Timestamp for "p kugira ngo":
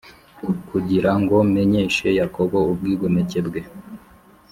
0.39-1.35